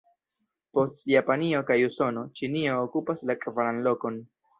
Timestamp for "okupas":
2.87-3.23